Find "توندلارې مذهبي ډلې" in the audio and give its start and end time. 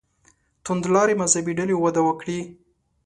0.65-1.75